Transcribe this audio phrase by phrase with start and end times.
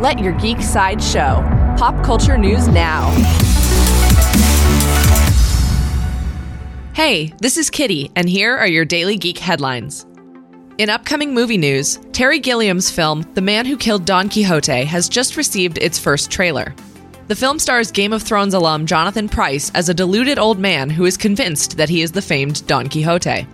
[0.00, 1.44] Let your geek side show.
[1.76, 3.10] Pop culture news now.
[6.94, 10.06] Hey, this is Kitty, and here are your daily geek headlines.
[10.78, 15.36] In upcoming movie news, Terry Gilliam's film, The Man Who Killed Don Quixote, has just
[15.36, 16.74] received its first trailer.
[17.28, 21.04] The film stars Game of Thrones alum Jonathan Pryce as a deluded old man who
[21.04, 23.46] is convinced that he is the famed Don Quixote.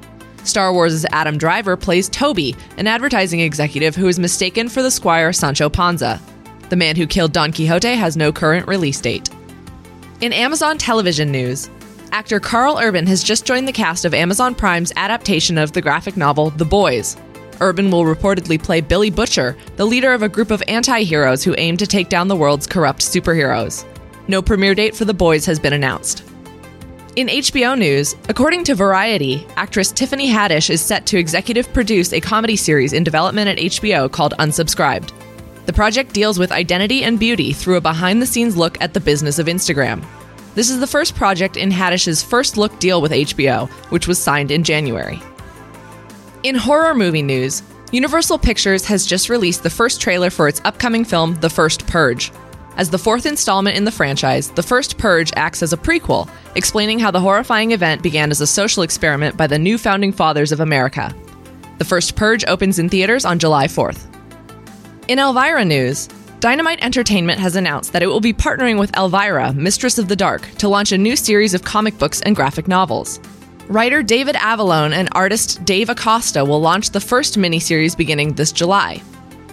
[0.44, 5.32] Star Wars' Adam Driver plays Toby, an advertising executive who is mistaken for the squire
[5.32, 6.20] Sancho Panza.
[6.68, 9.30] The Man Who Killed Don Quixote has no current release date.
[10.20, 11.70] In Amazon television news,
[12.10, 16.16] actor Karl Urban has just joined the cast of Amazon Prime's adaptation of the graphic
[16.16, 17.16] novel The Boys.
[17.60, 21.55] Urban will reportedly play Billy Butcher, the leader of a group of anti heroes who
[21.56, 23.84] aim to take down the world's corrupt superheroes.
[24.28, 26.24] No premiere date for The Boys has been announced.
[27.14, 32.20] In HBO news, according to Variety, actress Tiffany Haddish is set to executive produce a
[32.20, 35.12] comedy series in development at HBO called Unsubscribed.
[35.66, 39.01] The project deals with identity and beauty through a behind the scenes look at the
[39.01, 40.05] business of Instagram.
[40.55, 44.53] This is the first project in Haddish's first look deal with HBO, which was signed
[44.53, 45.20] in January.
[46.45, 51.05] In horror movie news, Universal Pictures has just released the first trailer for its upcoming
[51.05, 52.30] film, The First Purge.
[52.77, 57.01] As the fourth installment in the franchise, The First Purge acts as a prequel, explaining
[57.01, 60.61] how the horrifying event began as a social experiment by the new founding fathers of
[60.61, 61.12] America.
[61.78, 64.16] The First Purge opens in theaters on July 4th.
[65.08, 66.08] In Elvira news,
[66.40, 70.50] Dynamite Entertainment has announced that it will be partnering with Elvira, Mistress of the Dark,
[70.56, 73.20] to launch a new series of comic books and graphic novels.
[73.68, 79.00] Writer David Avallone and artist Dave Acosta will launch the first miniseries beginning this July.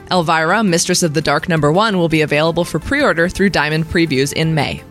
[0.10, 4.34] Elvira, Mistress of the Dark number 1 will be available for pre-order through Diamond Previews
[4.34, 4.82] in May.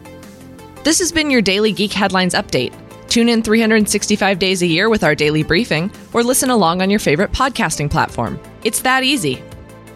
[0.85, 2.73] This has been your daily Geek Headlines update.
[3.09, 7.01] Tune in 365 days a year with our daily briefing or listen along on your
[7.01, 8.39] favorite podcasting platform.
[8.63, 9.43] It's that easy.